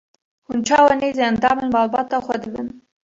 [0.47, 2.67] Hûn çawa nêzî endamên malbata xwe dibin?